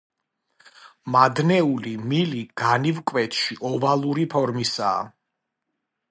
მადნეული 1.15 1.91
მილი 2.13 2.41
განივკვეთში 2.61 3.57
ოვალური 3.73 4.25
ფორმისაა. 4.35 5.05